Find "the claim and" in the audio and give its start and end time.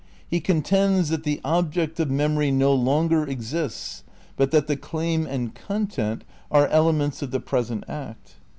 4.65-5.53